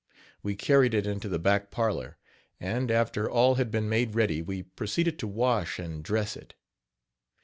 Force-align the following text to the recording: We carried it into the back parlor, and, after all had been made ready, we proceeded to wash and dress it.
We 0.41 0.55
carried 0.55 0.95
it 0.95 1.05
into 1.05 1.29
the 1.29 1.37
back 1.37 1.69
parlor, 1.69 2.17
and, 2.59 2.89
after 2.89 3.29
all 3.29 3.53
had 3.61 3.69
been 3.69 3.87
made 3.87 4.15
ready, 4.15 4.41
we 4.41 4.63
proceeded 4.63 5.19
to 5.19 5.27
wash 5.27 5.77
and 5.77 6.03
dress 6.03 6.35
it. 6.35 6.55